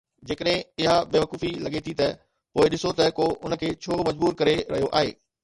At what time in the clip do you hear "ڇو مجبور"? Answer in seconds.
3.83-4.33